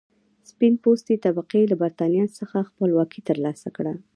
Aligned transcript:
سپین 0.49 0.73
پوستې 0.83 1.13
طبقې 1.25 1.61
له 1.71 1.75
برېټانیا 1.81 2.25
څخه 2.39 2.67
خپلواکي 2.69 3.21
تر 3.27 3.37
لاسه 3.45 3.69
کړه. 3.75 3.93